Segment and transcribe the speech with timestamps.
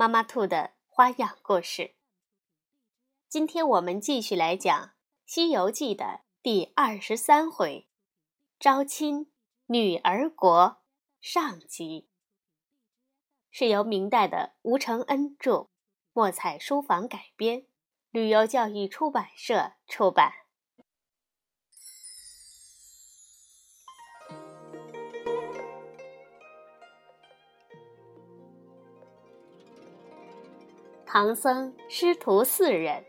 [0.00, 1.94] 妈妈兔的花样故事。
[3.28, 4.86] 今天我们继续来讲
[5.26, 7.86] 《西游记》的第二十三回
[8.58, 9.30] “招亲
[9.66, 10.78] 女儿国”
[11.20, 12.08] 上集，
[13.50, 15.68] 是由明代的吴承恩著，
[16.14, 17.66] 墨彩书房改编，
[18.10, 20.39] 旅游教育出版社出版。
[31.12, 33.04] 唐僧师徒四人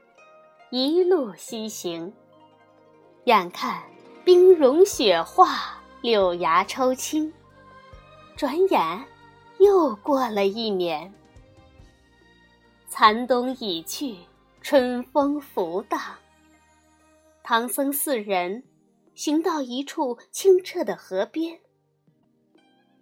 [0.72, 2.12] 一路西行，
[3.26, 3.84] 眼看
[4.26, 7.32] 冰融雪化，柳芽抽青，
[8.36, 9.06] 转眼
[9.60, 11.14] 又过了一年。
[12.88, 14.16] 残冬已去，
[14.64, 16.02] 春风拂荡。
[17.44, 18.64] 唐僧四人
[19.14, 21.60] 行到一处清澈的河边，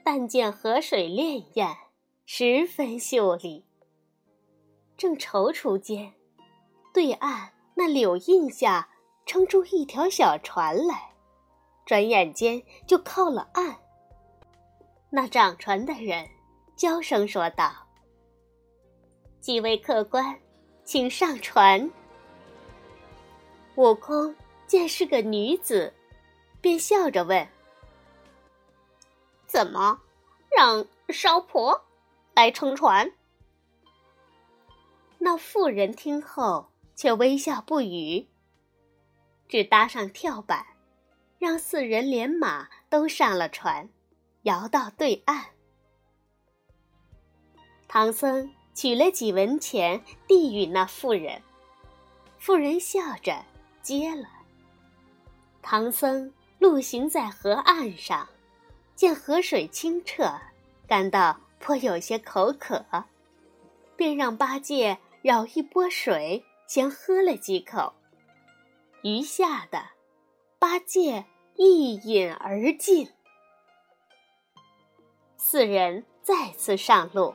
[0.03, 1.73] 但见河水潋滟，
[2.25, 3.63] 十分秀丽。
[5.00, 6.14] 正踌躇间，
[6.94, 8.89] 对岸那柳荫下
[9.25, 11.14] 撑出一条小船来，
[11.86, 13.78] 转眼间就靠了岸。
[15.09, 16.28] 那掌船的人
[16.75, 17.72] 娇声说道
[19.39, 20.38] ：“几位客官，
[20.83, 21.89] 请上船。”
[23.75, 24.36] 悟空
[24.67, 25.94] 见是个女子，
[26.59, 27.47] 便笑着问
[29.47, 29.97] ：“怎么
[30.50, 31.81] 让烧婆
[32.36, 33.09] 来撑船？”
[35.31, 38.25] 那妇人听后却微笑不语，
[39.47, 40.66] 只搭上跳板，
[41.38, 43.88] 让四人连马都上了船，
[44.41, 45.45] 摇到对岸。
[47.88, 51.40] 唐僧取了几文钱递与那妇人，
[52.40, 53.46] 妇人笑着
[53.84, 54.28] 接了。
[55.61, 58.28] 唐僧路行在河岸上，
[58.96, 60.28] 见河水清澈，
[60.88, 62.84] 感到颇有些口渴，
[63.96, 64.97] 便让八戒。
[65.22, 67.94] 舀一钵水，先喝了几口，
[69.03, 69.84] 余下的
[70.57, 71.25] 八戒
[71.56, 73.09] 一饮而尽。
[75.35, 77.34] 四人再次上路，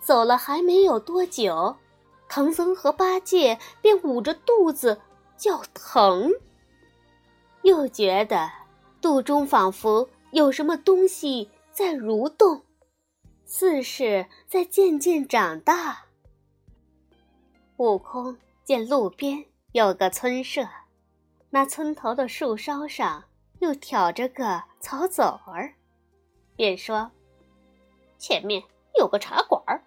[0.00, 1.76] 走了还没有多久，
[2.28, 5.00] 唐僧和八戒便捂着肚子
[5.36, 6.30] 叫疼，
[7.62, 8.50] 又觉得
[9.00, 12.64] 肚中仿佛有什么东西在蠕动，
[13.44, 16.06] 似是在渐渐长大。
[17.76, 20.64] 悟空见路边有个村舍，
[21.50, 23.24] 那村头的树梢上
[23.58, 25.74] 又挑着个草帚儿，
[26.54, 27.10] 便说
[28.16, 28.62] ：“前面
[28.96, 29.82] 有个茶馆儿，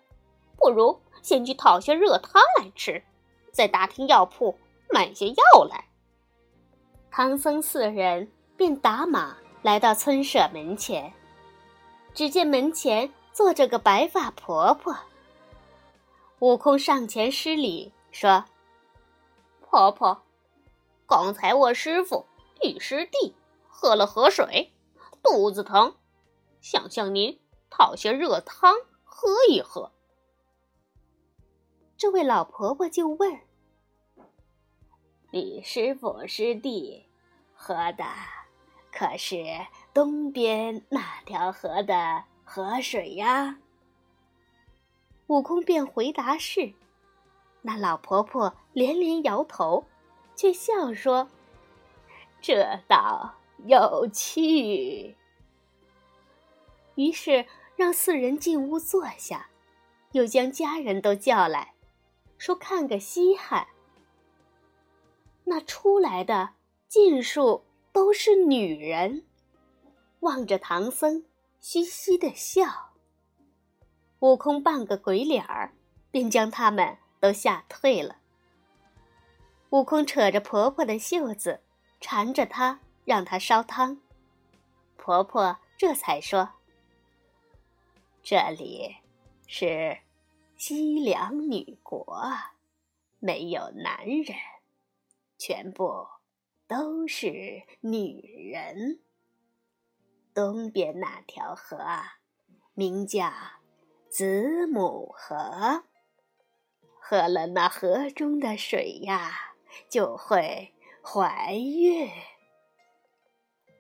[0.58, 3.02] 不如先去讨些热汤来吃，
[3.54, 4.58] 再打听药铺
[4.90, 5.86] 买些药来。”
[7.10, 11.14] 唐僧四人便打马来到村舍门前，
[12.14, 14.94] 只见门前坐着个白发婆婆。
[16.40, 18.46] 悟空上前施礼，说
[19.60, 20.22] ：“婆婆，
[21.08, 22.28] 刚才我师傅
[22.62, 23.34] 与师弟
[23.68, 24.72] 喝了河水，
[25.24, 25.96] 肚子疼，
[26.62, 27.40] 想向您
[27.72, 29.92] 讨些热汤喝一喝。”
[31.98, 33.40] 这位老婆婆就问
[35.34, 37.08] ：“你师傅师弟
[37.56, 38.06] 喝的
[38.92, 39.44] 可是
[39.92, 43.58] 东边那条河的河水呀？”
[45.28, 46.74] 悟空便回答是，
[47.62, 49.86] 那老婆婆连连摇头，
[50.36, 51.30] 却笑说
[52.42, 55.16] ：“这倒有趣。”
[56.96, 57.46] 于是
[57.76, 59.50] 让四人进屋坐下，
[60.14, 61.74] 又将家人都叫来，
[62.38, 63.68] 说看个稀罕。
[65.44, 66.52] 那出来的
[66.88, 69.26] 尽数都是女人，
[70.22, 71.26] 望着唐僧，
[71.60, 72.87] 嘻嘻的笑。
[74.20, 75.74] 悟空扮个鬼脸儿，
[76.10, 78.18] 便将他们都吓退了。
[79.70, 81.62] 悟空扯着婆婆的袖子，
[82.00, 84.02] 缠着她，让她烧汤。
[84.96, 86.50] 婆婆这才说
[88.24, 88.98] ：“这里
[89.46, 90.00] 是
[90.56, 92.20] 西凉女国，
[93.20, 94.36] 没有男人，
[95.38, 96.08] 全部
[96.68, 99.00] 都是女人。
[100.34, 101.78] 东边那条河，
[102.74, 103.32] 名叫……”
[104.10, 105.84] 子母河。
[107.00, 109.56] 喝了那河中的水呀，
[109.88, 112.10] 就会怀孕。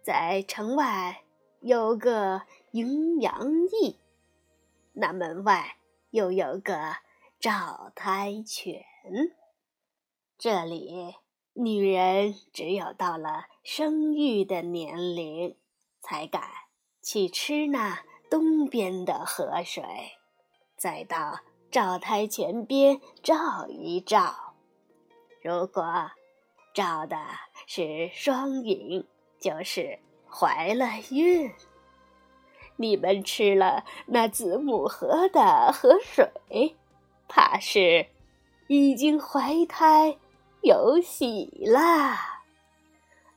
[0.02, 1.24] 在城外
[1.60, 4.00] 有个营养驿，
[4.94, 5.76] 那门外
[6.12, 6.98] 又有个
[7.40, 8.86] 照胎泉。
[10.38, 11.16] 这里
[11.54, 15.58] 女人只有到了生育的年龄，
[16.00, 16.44] 才敢
[17.02, 20.17] 去吃那东边的河水，
[20.78, 21.40] 再到
[21.70, 24.54] 照胎泉边照一照。
[25.42, 26.12] 如果
[26.74, 27.18] 照的
[27.66, 29.08] 是双影，
[29.40, 31.52] 就是怀了孕。
[32.76, 36.76] 你们吃了那子母河的河水，
[37.28, 38.08] 怕是
[38.68, 40.18] 已经怀胎。
[40.62, 42.44] 有喜啦！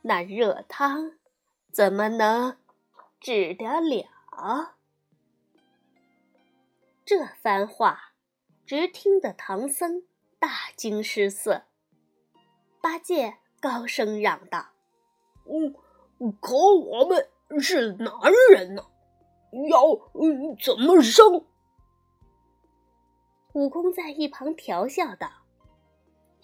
[0.01, 1.13] 那热汤
[1.71, 2.57] 怎么能
[3.19, 4.05] 治得了？
[7.05, 8.13] 这番话，
[8.65, 10.03] 直听得唐僧
[10.39, 11.63] 大惊失色。
[12.81, 14.69] 八戒高声嚷道
[15.45, 15.75] ：“嗯，
[16.39, 17.27] 可我们
[17.59, 18.09] 是男
[18.51, 18.85] 人呢，
[19.69, 19.83] 要
[20.63, 21.45] 怎么生？”
[23.53, 25.29] 悟空在一旁调笑道：“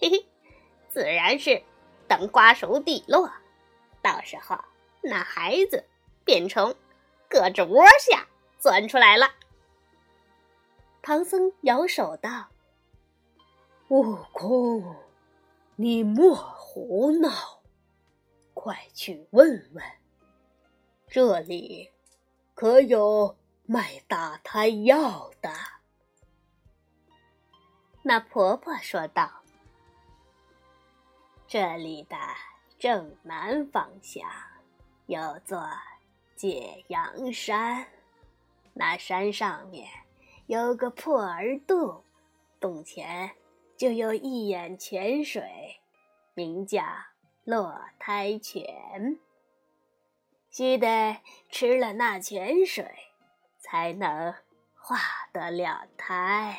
[0.00, 0.26] 嘿嘿。”
[0.90, 1.62] 自然是
[2.08, 3.30] 等瓜熟蒂落，
[4.02, 4.58] 到时候
[5.02, 5.84] 那孩子
[6.24, 6.74] 便从
[7.30, 8.26] 胳肢窝下
[8.58, 9.28] 钻出来了。
[11.08, 12.50] 唐僧摇手道
[13.88, 14.94] ：“悟空，
[15.74, 17.62] 你莫胡闹，
[18.52, 19.82] 快去问问，
[21.06, 21.90] 这里
[22.54, 25.50] 可有卖打胎药的？”
[28.04, 29.32] 那婆婆说道。
[31.46, 32.18] 这里的
[32.78, 34.28] 正南方向
[35.06, 35.66] 有座
[36.36, 37.86] 解阳山，
[38.74, 39.88] 那山上面
[40.48, 42.02] 有个破儿洞，
[42.58, 43.30] 洞前
[43.76, 45.78] 就有一眼泉水，
[46.34, 46.82] 名叫
[47.44, 49.18] 落胎泉。
[50.50, 51.18] 须得
[51.50, 52.90] 吃了那泉水，
[53.58, 54.34] 才能
[54.74, 54.98] 化
[55.32, 56.58] 得了胎。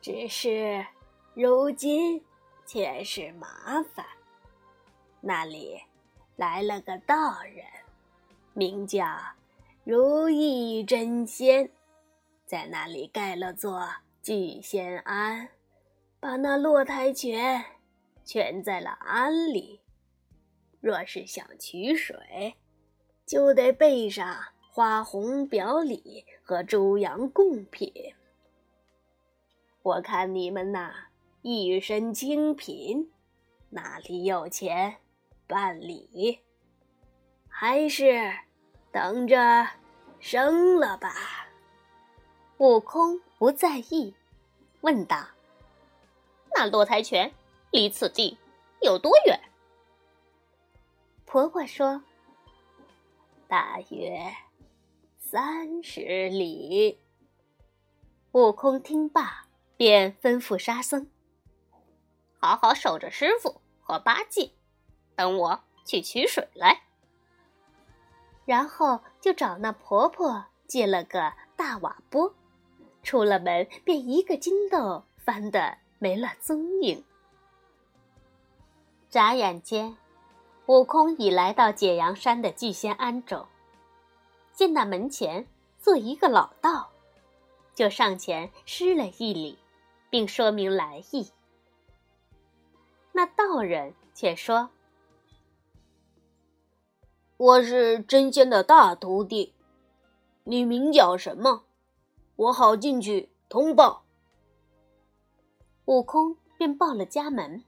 [0.00, 0.86] 只是
[1.34, 2.24] 如今。
[2.66, 4.06] 却是麻烦。
[5.20, 5.82] 那里
[6.36, 7.64] 来了个道人，
[8.54, 9.04] 名叫
[9.82, 11.68] 如意真仙，
[12.50, 13.88] 在那里盖了座
[14.20, 15.50] 聚仙庵，
[16.18, 17.64] 把那落胎泉
[18.24, 19.80] 圈在了庵里。
[20.80, 22.56] 若是想取水，
[23.24, 24.36] 就得备上
[24.68, 27.92] 花红表里和猪羊贡品。
[29.82, 30.92] 我看你们呐。
[31.42, 33.12] 一身清贫，
[33.68, 34.96] 哪里有钱
[35.46, 36.40] 办理？
[37.48, 38.32] 还是
[38.90, 39.68] 等着
[40.18, 41.46] 生了吧。
[42.60, 44.14] 悟空不在意，
[44.82, 45.28] 问道
[46.54, 47.32] ：“那落胎泉
[47.70, 48.36] 离此地
[48.82, 49.40] 有多远？”
[51.24, 52.02] 婆婆说
[53.48, 54.36] ：“大约
[55.16, 56.98] 三十里。”
[58.32, 59.46] 悟空听罢，
[59.78, 61.10] 便吩咐沙僧。
[62.36, 64.50] 好好守着师傅和八戒，
[65.16, 66.82] 等我去取水来。
[68.44, 72.34] 然后就找那婆婆借了个大瓦钵，
[73.02, 77.04] 出了门便一个筋斗翻得没了踪影。
[79.08, 79.96] 眨眼间，
[80.66, 83.46] 悟空已来到解阳山的聚仙庵中，
[84.52, 85.46] 见那门前
[85.78, 86.90] 坐一个老道，
[87.74, 89.58] 就上前施了一礼，
[90.10, 91.30] 并说明来意。
[93.12, 94.70] 那道人却说
[97.36, 99.52] ：“我是真仙的大徒弟，
[100.44, 101.64] 你名叫什么？
[102.40, 104.02] 我好进去通报。”
[105.84, 107.64] 悟空便报了家门。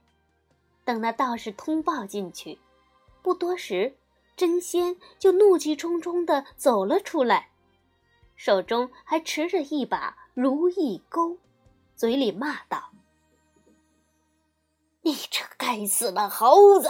[0.83, 2.57] 等那道士通报进去，
[3.21, 3.95] 不多时，
[4.35, 7.51] 真仙就怒气冲冲的走了出来，
[8.35, 11.37] 手中还持着一把如意钩，
[11.95, 12.89] 嘴里骂道。
[15.03, 16.89] 你这该死的猴子！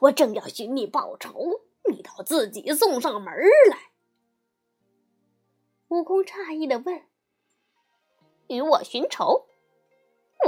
[0.00, 3.32] 我正要寻你报仇，你倒自己送上门
[3.70, 3.93] 来。
[5.94, 7.06] 悟空诧异的问
[8.50, 9.46] ：“与我寻仇？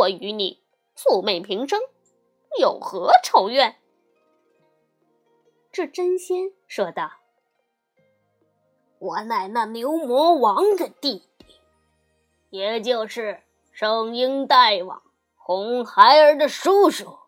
[0.00, 0.64] 我与你
[0.96, 1.80] 素昧平生，
[2.58, 3.76] 有何仇怨？”
[5.70, 7.12] 这真仙说道
[8.98, 11.46] ：“我乃那牛魔王的弟弟，
[12.50, 15.00] 也就是圣婴大王。”
[15.38, 17.18] 红孩儿的叔叔，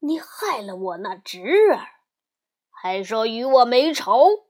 [0.00, 1.86] 你害了我那侄儿，
[2.68, 4.48] 还说与我没仇，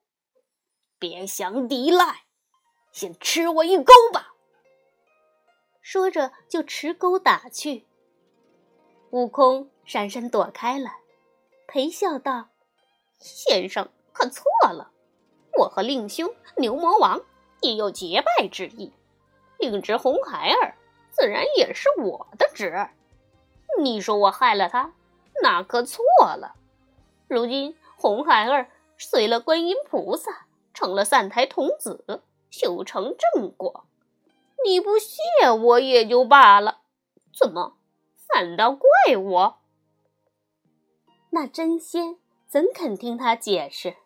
[0.98, 2.22] 别想抵赖！
[2.92, 4.34] 先吃我一钩吧！”
[5.82, 7.86] 说着就持钩打去。
[9.10, 10.90] 悟空闪身躲开了，
[11.66, 12.50] 陪笑道
[13.18, 14.92] ：“先生可错了，
[15.58, 17.20] 我和令兄牛魔王
[17.60, 18.92] 也有结拜之意，
[19.58, 20.76] 令侄红孩儿
[21.10, 22.94] 自然也是我的侄儿。
[23.78, 24.94] 你说我害了他，
[25.42, 26.54] 那可错了。
[27.28, 32.22] 如今红孩儿随了观音菩萨，成了散台童子，
[32.52, 33.88] 修成正果。
[34.64, 35.18] 你不谢
[35.50, 36.82] 我也就罢了，
[37.36, 37.78] 怎么？”
[38.32, 39.58] 反倒怪我，
[41.28, 42.16] 那真仙
[42.48, 43.96] 怎肯听他解释？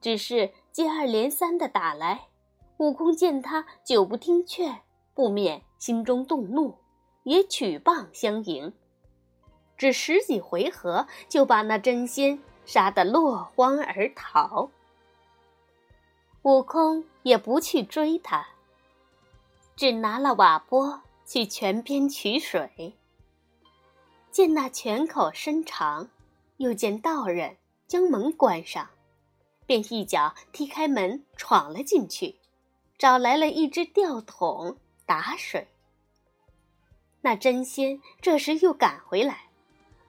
[0.00, 2.28] 只是接二连三的打来。
[2.78, 6.78] 悟空见他久不听劝，不免心中动怒，
[7.24, 8.72] 也取棒相迎。
[9.76, 14.70] 只十几回合，就把那真仙杀得落荒而逃。
[16.42, 18.48] 悟空也不去追他，
[19.76, 22.94] 只拿了瓦钵去泉边取水。
[24.32, 26.10] 见那泉口深长，
[26.56, 28.90] 又见道人将门关上，
[29.66, 32.40] 便一脚踢开门闯了进去，
[32.98, 35.68] 找来了一只吊桶打水。
[37.20, 39.44] 那真仙这时又赶回来，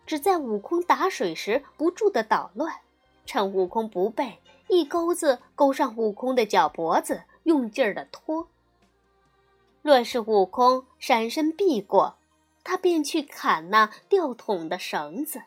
[0.08, 2.80] 只在悟空打水时不住的捣乱，
[3.24, 8.48] 趁悟空不备，一钩子勾上悟空的脚脖子，用劲儿的拖。
[9.82, 12.18] 若是悟空闪身避过。
[12.66, 15.42] 他便去砍那吊桶的绳子，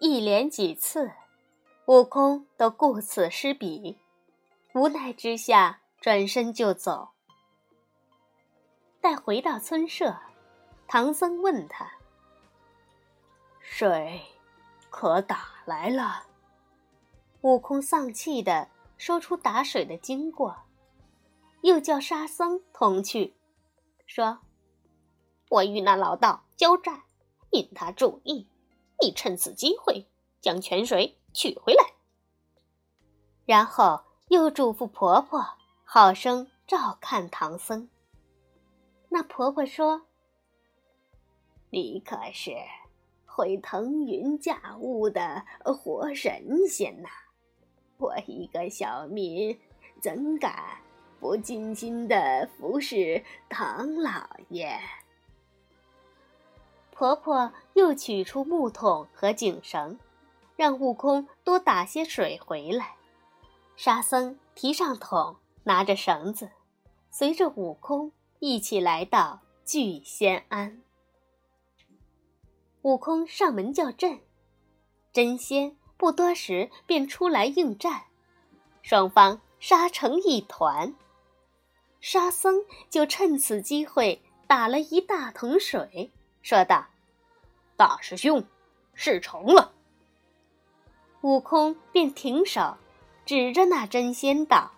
[0.00, 1.12] 一连几次，
[1.84, 3.98] 悟空都顾此失彼，
[4.72, 7.10] 无奈之下转身就走。
[9.02, 10.16] 待回到村舍，
[10.86, 11.92] 唐僧问他
[13.60, 14.22] ：“水
[14.88, 16.24] 可打来了？”
[17.42, 20.56] 悟空丧气地说出打水的经过，
[21.62, 23.34] 又叫沙僧同去，
[24.06, 24.38] 说。
[25.50, 27.04] 我与那老道交战，
[27.52, 28.48] 引他注意，
[29.00, 30.06] 你趁此机会
[30.40, 31.84] 将泉水取回来。
[33.46, 35.42] 然后又嘱咐婆婆
[35.84, 37.88] 好生照看唐僧。
[39.08, 40.02] 那婆婆说
[41.70, 42.52] ：“你可是
[43.24, 47.08] 会腾云驾雾的活神仙呐！
[47.98, 49.58] 我一个小民，
[50.00, 50.78] 怎敢
[51.18, 54.78] 不尽心的服侍唐老爷？”
[56.92, 59.98] 婆婆又取出木桶和井绳，
[60.56, 62.96] 让悟空多打些水回来。
[63.76, 66.50] 沙僧提上桶，拿着绳子，
[67.10, 70.82] 随着悟空一起来到聚仙庵。
[72.82, 74.20] 悟空上门叫阵，
[75.12, 78.04] 真仙不多时便出来应战，
[78.82, 80.94] 双方杀成一团。
[82.00, 86.12] 沙僧就趁此机会打了一大桶水。
[86.40, 86.86] 说道
[87.76, 88.44] ：“大师兄，
[88.94, 89.72] 事成了。”
[91.22, 92.76] 悟空便停手，
[93.26, 94.70] 指着那真仙道：“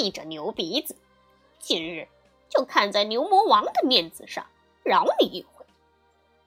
[0.00, 0.96] 你这牛鼻子，
[1.58, 2.08] 今日
[2.48, 4.46] 就看在牛魔王的面子上，
[4.82, 5.66] 饶你一回。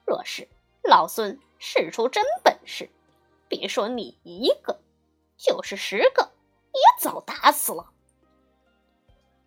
[0.04, 0.48] 若是
[0.82, 2.90] 老孙使出真本事，
[3.52, 4.80] 别说你一个，
[5.36, 6.32] 就是十个，
[6.72, 7.92] 也早打死了。”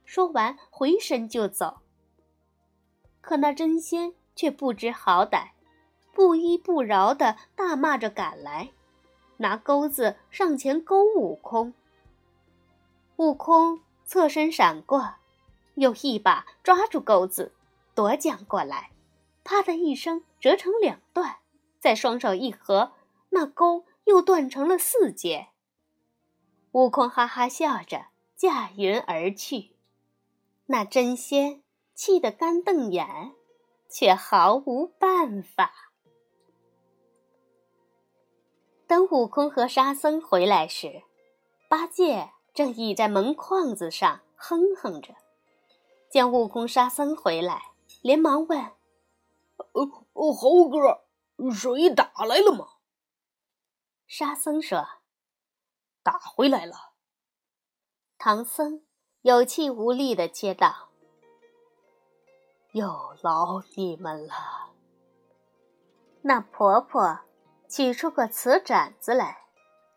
[0.06, 1.80] 说完，回身就走。
[3.20, 4.14] 可那真仙。
[4.38, 5.52] 却不知好歹，
[6.12, 8.72] 不依不饶的大骂着赶来，
[9.38, 11.74] 拿钩子上前勾悟空。
[13.16, 15.14] 悟空侧身闪过，
[15.76, 17.54] 又一把抓住钩子，
[17.94, 18.92] 夺将过来，
[19.46, 21.38] 啪的一声折成两段，
[21.80, 22.92] 再双手一合，
[23.30, 25.50] 那钩又断成了四截。
[26.72, 29.76] 悟空哈哈笑着驾云而去，
[30.66, 31.62] 那真仙
[31.94, 33.36] 气得干瞪眼。
[33.88, 35.94] 却毫无办法。
[38.88, 41.04] 等悟空和沙僧回来时，
[41.70, 45.16] 八戒正倚在门框子上哼哼着。
[46.10, 47.72] 见悟空、沙僧回来，
[48.02, 48.60] 连忙问
[49.72, 51.06] ：“呃，猴哥，
[51.54, 52.68] 水打来了吗？”
[54.08, 54.88] 沙僧说
[56.04, 56.94] ：“打回来了。”
[58.18, 58.86] 唐僧
[59.22, 60.90] 有气无力的接道。
[62.72, 64.34] 又劳你们了。
[66.22, 67.22] 那婆婆
[67.70, 69.46] 取出个瓷盏子来，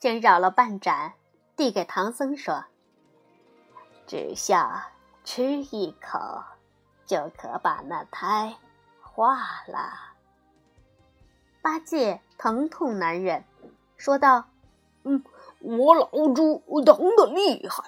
[0.00, 1.14] 先舀了半盏，
[1.56, 2.64] 递给唐僧说
[4.06, 4.52] ：“只需
[5.24, 6.18] 吃一口，
[7.04, 8.56] 就可把那胎
[9.02, 9.36] 化
[9.66, 10.14] 了。”
[11.60, 13.44] 八戒疼痛难忍，
[13.98, 14.48] 说道
[15.04, 15.22] ：“嗯，
[15.60, 17.84] 我老猪疼的厉害，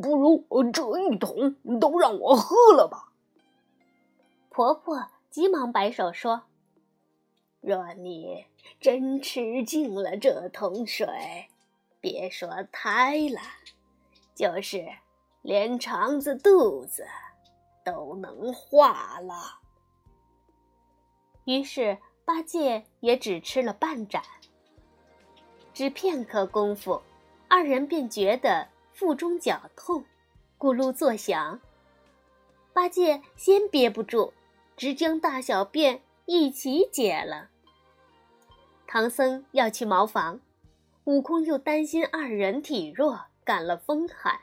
[0.00, 3.12] 不如这一桶都让我喝了吧。
[4.48, 6.44] 婆婆急忙摆手说
[7.60, 8.46] ：“若你
[8.80, 11.48] 真吃尽了这桶水，
[12.00, 13.40] 别说胎了，
[14.34, 14.86] 就是
[15.42, 17.04] 连肠子、肚子
[17.84, 19.58] 都能化了。”
[21.44, 24.22] 于是八戒也只吃了半盏。
[25.82, 27.02] 只片刻功夫，
[27.48, 30.04] 二人便觉得腹中绞痛，
[30.56, 31.60] 咕噜作响。
[32.72, 34.32] 八戒先憋不住。
[34.76, 37.48] 直将大小便一起解了。
[38.86, 40.38] 唐僧要去茅房，
[41.02, 44.38] 悟空又担心二人体弱感了风寒，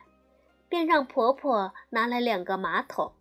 [0.67, 3.13] 便让婆婆拿来两个马桶，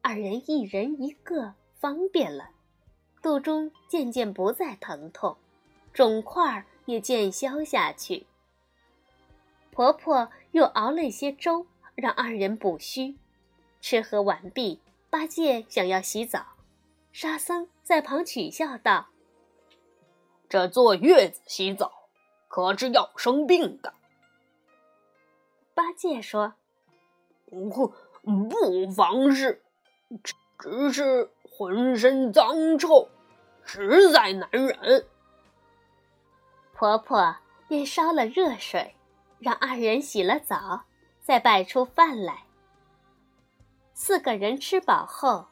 [0.00, 2.48] 二人一人一个，方便了。
[3.20, 5.36] 肚中渐渐不再疼痛，
[5.92, 8.26] 肿块也渐消下去。
[9.70, 13.16] 婆婆又熬了一些粥，让二人补虚。
[13.82, 16.46] 吃喝完毕，八戒想要洗澡。
[17.12, 19.08] 沙僧在旁取笑道
[20.48, 22.08] ：“这坐月子洗澡，
[22.48, 23.94] 可是要生病的。”
[25.74, 26.54] 八戒说
[27.48, 29.62] ：“不，不妨事，
[30.22, 33.08] 只只是浑身脏臭，
[33.62, 35.06] 实在难忍。”
[36.78, 37.34] 婆婆
[37.66, 38.94] 便烧了热水，
[39.38, 40.84] 让二人洗了澡，
[41.22, 42.44] 再摆出饭来。
[43.94, 45.48] 四个人吃饱后。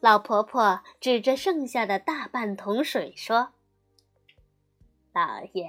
[0.00, 3.54] 老婆婆指着剩下的大半桶水说
[5.12, 5.66] ：“老爷，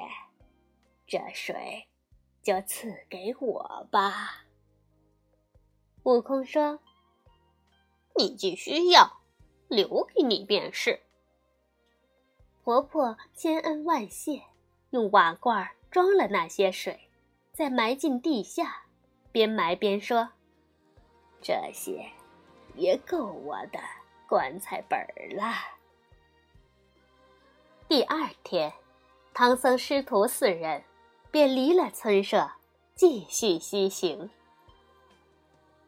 [1.08, 1.88] 这水
[2.44, 4.44] 就赐给我吧。”
[6.04, 6.80] 悟空说
[8.20, 9.22] ：“你既需要，
[9.68, 11.02] 留给你便是。”
[12.64, 14.44] 婆婆千恩万谢，
[14.92, 17.10] 用瓦罐装了那些水，
[17.54, 18.84] 再埋进地下，
[19.32, 20.30] 边埋边说
[21.42, 22.10] ：“这些
[22.76, 23.80] 也够我的。”
[24.30, 25.56] 棺材本儿了。
[27.88, 28.72] 第二天，
[29.34, 30.84] 唐僧师徒四人
[31.32, 32.52] 便离了村舍，
[32.94, 34.30] 继续西行。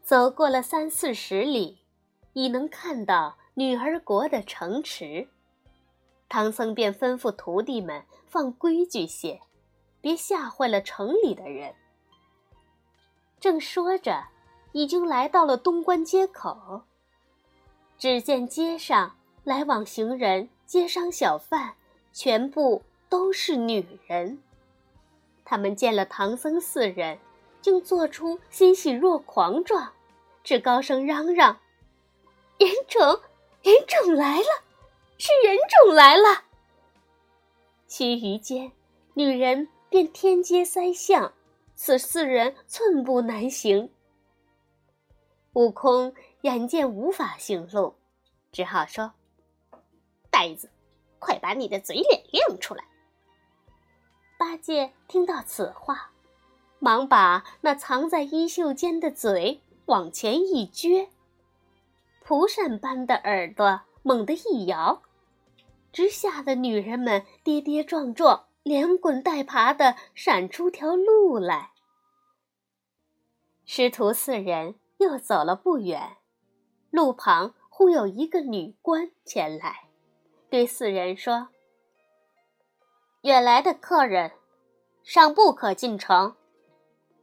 [0.02, 1.84] 走过了三四十里，
[2.34, 5.30] 已能看到女儿国的城池。
[6.32, 9.42] 唐僧便吩咐徒弟们放规矩些，
[10.00, 11.76] 别吓坏了城里的人。
[13.38, 14.28] 正说着，
[14.72, 16.84] 已经来到了东关街口。
[17.98, 21.74] 只见街上来往行人、街商小贩，
[22.14, 24.42] 全部都是女人。
[25.44, 27.20] 他们见了唐僧四人，
[27.60, 29.92] 竟做出欣喜若狂状，
[30.46, 31.60] 只高声嚷嚷
[32.58, 33.20] ：“人种，
[33.64, 34.64] 人种来了，
[35.22, 36.46] 是人种来了！”
[37.88, 38.72] 须臾间，
[39.14, 41.32] 女人便天街塞巷，
[41.76, 43.92] 此四人寸步难行。
[45.54, 46.14] 悟空。
[46.42, 47.94] 眼见无法行路，
[48.52, 49.14] 只好说
[50.32, 50.72] ：“呆子，
[51.20, 52.84] 快把你的嘴脸亮出来！”
[54.40, 56.10] 八戒听到此话，
[56.80, 61.10] 忙把那藏在衣袖间的嘴往前一撅，
[62.24, 65.04] 蒲扇般的耳朵猛地一摇，
[65.92, 71.72] 直吓得女人们跌跌撞撞，连滚带爬的闪出条路来。
[73.66, 76.18] 师徒四人又走了不远。
[76.90, 79.88] 路旁忽有一个女官前来，
[80.50, 81.48] 对四人说
[83.24, 84.34] ：“远来的客人，
[85.04, 86.36] 尚不可进城，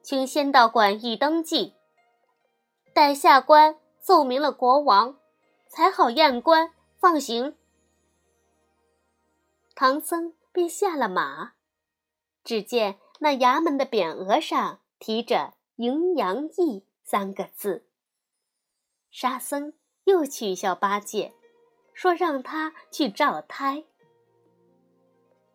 [0.00, 1.74] 请先到馆驿登记，
[2.94, 5.18] 待下官奏明了国王，
[5.68, 7.54] 才好验官放行。”
[9.80, 11.52] 唐僧便下了马，
[12.42, 17.86] 只见那衙门的匾额上提着“迎阳驿”三个字。
[19.12, 21.32] 沙僧又取笑八戒，
[21.94, 23.84] 说让他去照胎。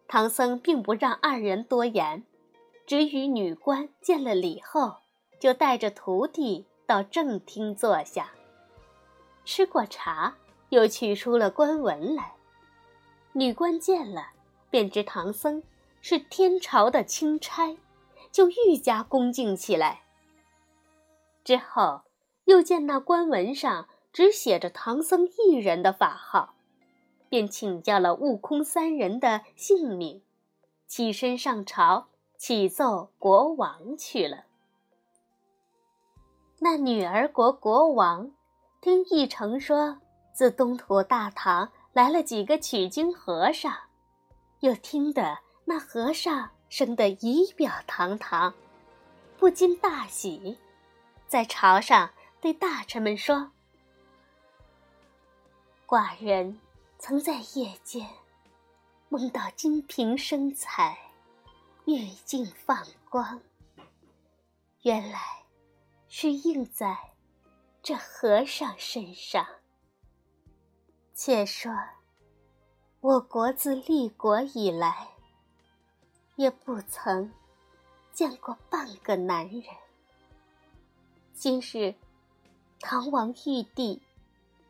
[0.08, 2.24] 唐僧并不让二人多言，
[2.88, 5.00] 只与女官见了礼后，
[5.38, 8.32] 就带着徒弟到正厅坐下。
[9.44, 10.38] 吃过茶，
[10.70, 12.38] 又取出了官文来。
[13.34, 14.30] 女官见了，
[14.70, 15.62] 便知唐僧
[16.02, 17.78] 是天朝的钦差，
[18.32, 20.04] 就愈加恭敬起来。
[21.44, 22.02] 之后。
[22.46, 26.56] 又见那官文上只写着唐僧一人的法号，
[27.30, 30.22] 便请教了悟空三人的姓名，
[30.86, 34.44] 起身上朝启奏国王去了。
[36.60, 38.34] 那女儿国国王
[38.82, 40.00] 听一成说，
[40.34, 43.72] 自东土大唐来了几个取经和尚，
[44.62, 48.52] 又听得那和尚生得仪表堂堂，
[49.38, 50.58] 不禁大喜。
[51.28, 53.52] 在朝上对大臣们说
[55.86, 56.60] ：“寡人
[56.98, 58.08] 曾在夜间
[59.10, 60.98] 梦到金瓶生彩，
[61.86, 63.40] 玉镜放光。
[64.82, 65.20] 原来
[66.10, 66.98] 是映在
[67.84, 69.46] 这和尚身上。
[71.16, 71.72] 且说
[73.00, 75.10] 我国自立国以来，
[76.36, 77.32] 也不曾
[78.12, 79.64] 见过半个男人。”
[81.36, 81.94] 今日，
[82.80, 84.02] 唐王玉帝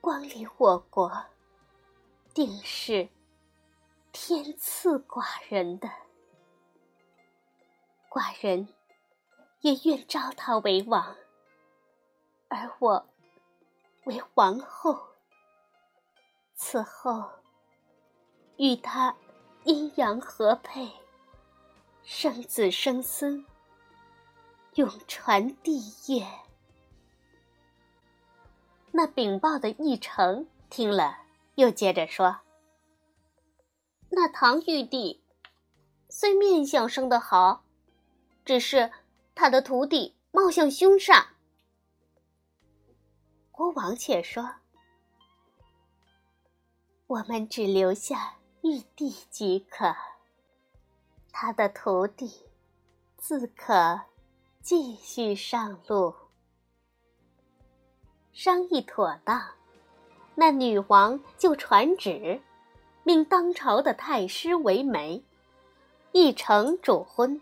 [0.02, 1.26] 光临我国，
[2.34, 3.08] 定是
[4.12, 5.90] 天赐寡人的。
[8.10, 8.68] 寡人
[9.62, 11.16] 也愿招他为王，
[12.50, 13.08] 而我
[14.04, 15.13] 为皇后。
[16.66, 17.30] 此后
[18.56, 19.18] 与他
[19.66, 20.90] 阴阳合配，
[22.04, 23.46] 生子生孙，
[24.76, 26.26] 永传帝业。
[28.94, 31.18] 那禀报的议程听了，
[31.56, 32.40] 又接着说
[34.10, 35.22] ：“那唐玉帝
[36.08, 37.66] 虽面相生得好，
[38.46, 38.90] 只是
[39.36, 41.26] 他的徒弟貌相凶煞。”
[43.52, 44.56] 国王却说
[47.08, 49.96] ：“我们只留下玉帝即可，
[51.32, 52.46] 他的徒弟
[53.18, 54.02] 自可
[54.62, 56.16] 继续上路。”
[58.32, 59.52] 商议妥当，
[60.36, 62.42] 那女王就传旨，
[63.04, 65.24] 命当朝的太师为媒，
[66.14, 67.40] 一城主婚，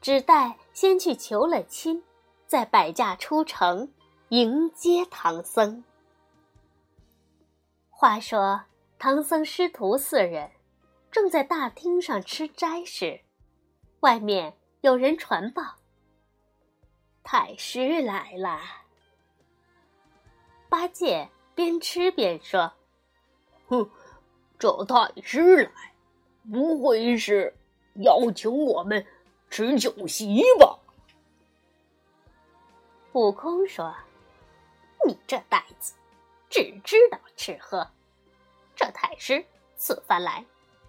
[0.00, 2.04] 只待先去求了亲，
[2.46, 3.92] 再摆驾出城
[4.28, 5.82] 迎接唐僧。
[7.90, 8.62] 话说
[9.04, 10.50] 唐僧师徒四人
[11.10, 13.20] 正在大厅上吃斋时，
[14.00, 15.62] 外面有人传报：
[17.22, 18.58] 太师来了。
[20.70, 22.72] 八戒边吃边说
[23.68, 23.90] ：“哼，
[24.58, 25.92] 这太师来，
[26.50, 27.54] 不会是
[27.96, 29.06] 邀请我们
[29.50, 30.78] 吃酒席吧？”
[33.12, 33.94] 悟空说
[35.06, 35.92] ：“你这呆子，
[36.48, 37.86] 只知道吃喝。
[38.76, 39.44] 这太师
[39.76, 40.44] 此番来，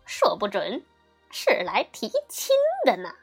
[0.05, 0.83] 说不准
[1.31, 3.13] 是来提亲的呢。”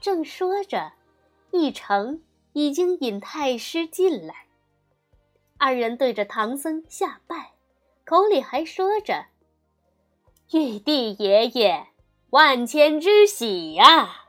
[0.00, 0.92] 正说着，
[1.50, 4.46] 一成已经引太师进来。
[5.56, 7.52] 二人对着唐僧下拜，
[8.04, 9.26] 口里还说着
[10.52, 11.86] ：“玉帝爷爷，
[12.30, 14.26] 万千之喜呀！”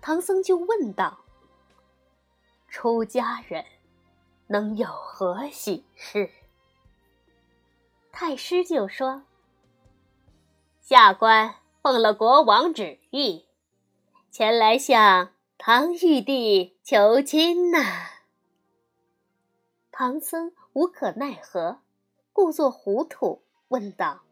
[0.00, 1.18] 唐僧就问道
[2.66, 3.64] ：“出家人
[4.48, 6.30] 能有何喜事？”
[8.10, 9.22] 太师就说
[10.80, 13.46] ：“下官奉了国王旨意，
[14.30, 17.78] 前来向唐玉帝求亲呐。”
[19.92, 21.80] 唐僧无可奈何，
[22.32, 24.22] 故作糊涂问道：“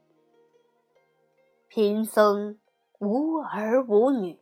[1.68, 2.58] 贫僧
[2.98, 4.38] 无儿无女，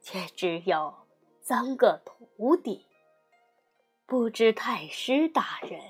[0.00, 0.94] 却只有
[1.40, 2.86] 三个徒弟，
[4.06, 5.80] 不知太师大人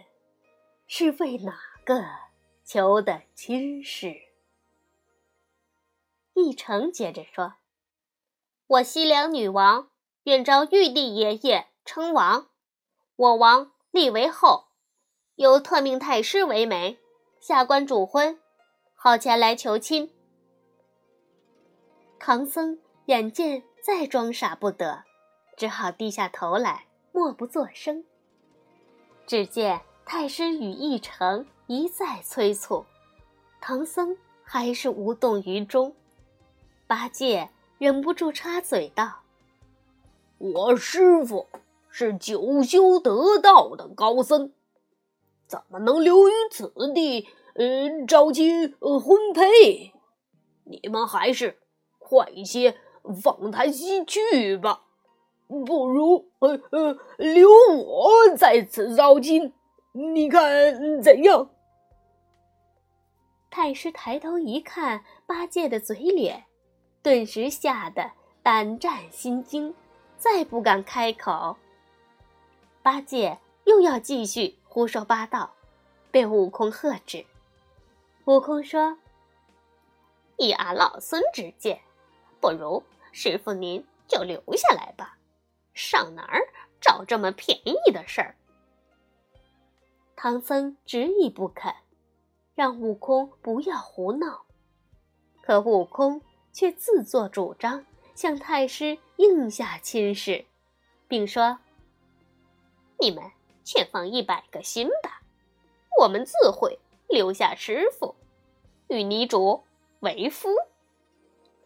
[0.86, 2.04] 是为哪个
[2.64, 4.14] 求的亲事？”
[6.34, 7.54] 一成接着说
[8.66, 9.90] ：“我西凉女王
[10.24, 12.48] 愿召玉帝爷爷称王，
[13.16, 14.68] 我王。”立为后，
[15.34, 16.98] 由特命太师为媒，
[17.38, 18.40] 下官主婚，
[18.94, 20.10] 好前来求亲。
[22.18, 25.04] 唐僧眼见再装傻不得，
[25.58, 28.02] 只好低下头来，默不作声。
[29.26, 32.84] 只见太师与一成一再催促，
[33.60, 35.94] 唐僧还是无动于衷。
[36.86, 39.20] 八戒忍不住插嘴道
[40.38, 41.46] ：“我师傅。”
[41.94, 44.50] 是九修得道的高僧，
[45.46, 47.28] 怎么能留于此地？
[47.52, 49.92] 呃，召集婚配？
[50.64, 51.58] 你们还是
[51.98, 52.78] 快一些
[53.22, 54.84] 放他西去吧。
[55.48, 59.52] 不如呃呃留我在此招亲，
[59.94, 61.50] 你看怎样？
[63.50, 66.46] 太师抬头一看八戒的嘴脸，
[67.02, 68.10] 顿时吓得
[68.42, 69.74] 胆战心惊，
[70.16, 71.58] 再不敢开口。
[72.82, 75.52] 八戒又要继续胡说八道，
[76.10, 77.26] 被悟空喝止。
[78.24, 78.96] 悟空说
[80.38, 81.78] ：“以俺老孙之见，
[82.40, 85.18] 不如师傅您就留下来吧，
[85.74, 86.40] 上哪儿
[86.80, 88.34] 找这么便宜的事儿？”
[90.24, 91.74] 唐僧执意不肯，
[92.54, 94.44] 让悟空不要胡闹。
[95.42, 100.46] 可悟空却自作主张，向太师应下亲事，
[101.08, 101.58] 并说
[103.02, 103.32] ：“你们
[103.64, 105.22] 且放一百个心吧，
[106.00, 108.14] 我们自会留下师傅
[108.86, 109.64] 与泥主
[109.98, 110.50] 为夫。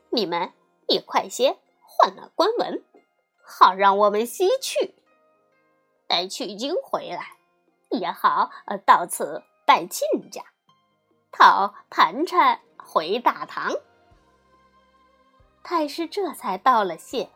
[0.08, 0.50] 你们
[0.86, 2.82] 也快些换了官文，
[3.42, 4.94] 好让我们西去。
[6.06, 7.35] 待取经回来，
[7.90, 10.42] 也好呃到此拜亲家，
[11.32, 13.72] 讨盘缠回大唐。”
[15.62, 17.28] 太师这才道了谢，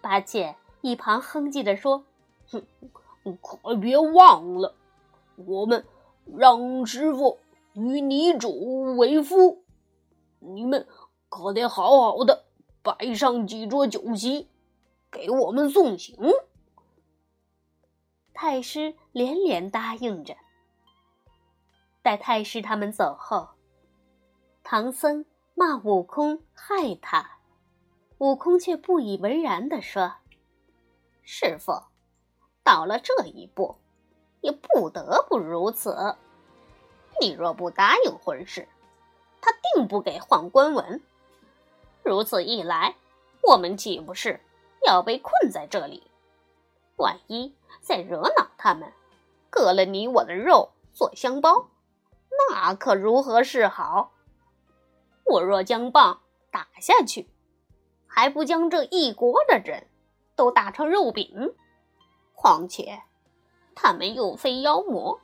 [0.00, 2.04] 八戒一旁哼唧着说
[2.50, 2.66] ：“哼，
[3.42, 4.74] 可别忘了，
[5.36, 5.84] 我们
[6.36, 7.38] 让师傅
[7.74, 9.62] 与你主为夫，
[10.38, 10.86] 你们
[11.28, 12.44] 可得好好的
[12.82, 14.48] 摆上几桌酒席，
[15.10, 16.16] 给我们送行。”
[18.44, 20.36] 太师连连答应着。
[22.02, 23.50] 待太师他们走后，
[24.64, 25.24] 唐僧
[25.54, 27.38] 骂悟空害他。
[28.18, 30.16] 悟空却不以为然地说
[31.22, 31.84] ：“师傅，
[32.64, 33.76] 到了这一步，
[34.40, 36.16] 也不得不如此。
[37.20, 38.66] 你若不答应婚事，
[39.40, 41.00] 他定不给换官文。
[42.02, 42.96] 如此一来，
[43.42, 44.40] 我们岂不是
[44.84, 46.02] 要被困在这里？
[47.02, 48.92] 万一再惹恼他们，
[49.50, 51.68] 割了你我的肉做香包，
[52.48, 54.12] 那可如何是好？
[55.24, 57.28] 我若将棒打下去。”
[58.14, 59.88] 还不将这一国的人
[60.36, 61.54] 都打成肉饼？
[62.34, 63.02] 况且
[63.74, 65.18] 他们又非妖魔，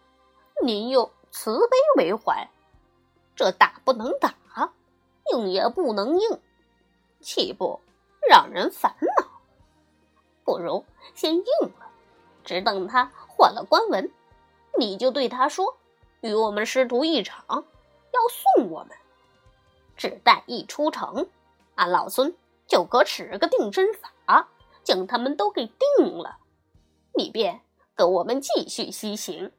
[0.65, 2.49] 您又慈悲为怀，
[3.37, 4.35] 这打不能打，
[5.31, 6.41] 硬也不能硬，
[7.21, 7.79] 岂不
[8.27, 9.38] 让人烦恼？
[10.49, 10.83] 不如
[11.15, 11.45] 先应
[11.79, 11.91] 了，
[12.43, 14.11] 只等他换了官文，
[14.79, 15.77] 你就对他说，
[16.23, 18.21] 与我们师徒一场，要
[18.57, 18.97] 送我们。
[19.95, 21.29] 只待一出城，
[21.75, 22.35] 俺老孙。
[22.67, 24.49] 就可使个定身法，
[24.83, 26.39] 将他们都给定了。
[27.15, 27.61] 你便
[27.95, 29.53] 跟我们继续西行，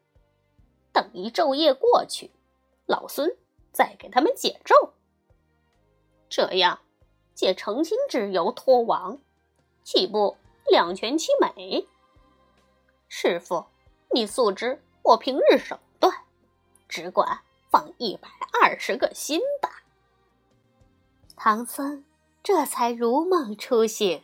[0.91, 2.32] 等一昼夜过去，
[2.88, 3.36] 老孙
[3.71, 4.93] 再给他们解咒。
[6.30, 6.80] 这样
[7.36, 9.19] 借成亲之由脱亡，
[9.84, 10.38] 岂不
[10.69, 11.88] 两全其美？
[13.08, 13.65] 师傅，
[14.13, 16.13] 你速知我平日手段，
[16.88, 18.29] 只管放一百
[18.62, 19.84] 二十个心吧。
[21.36, 22.05] 唐僧。
[22.41, 24.23] 这才如梦初醒，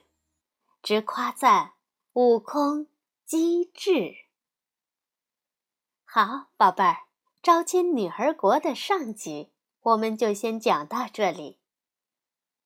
[0.81, 1.73] 直夸赞
[2.13, 2.87] 悟空
[3.25, 4.15] 机智。
[6.05, 6.93] 好，宝贝儿，
[7.43, 11.59] 《招亲女儿国》的上集我们就先讲到这里。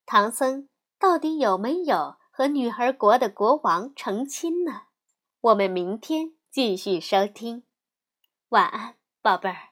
[0.05, 4.83] 唐僧到底有没有和女儿国的国王成亲呢？
[5.41, 7.65] 我们明天继续收听。
[8.47, 9.71] 晚安，宝贝儿。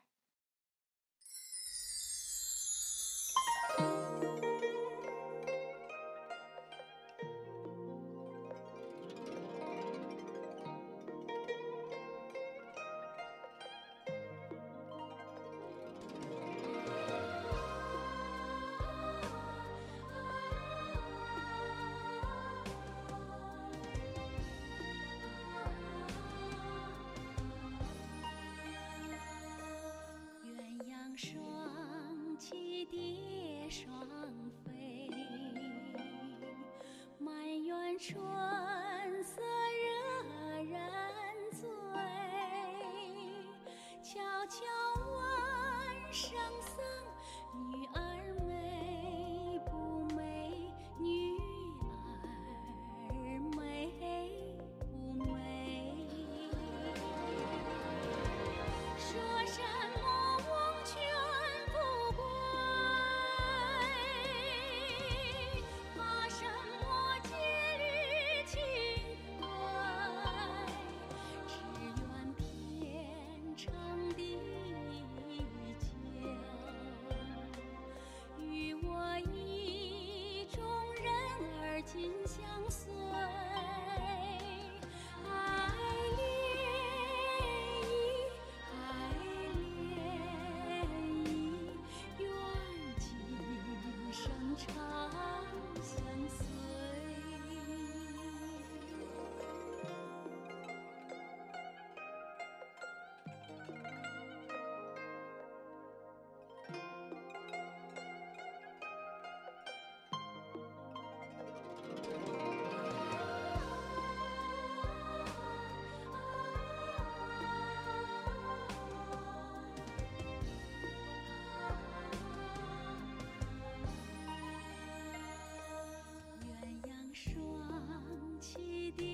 [128.98, 129.06] 蝶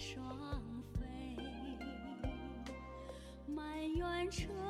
[0.00, 0.36] 双
[0.92, 1.06] 飞
[3.46, 4.61] 满园春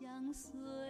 [0.00, 0.83] 相随。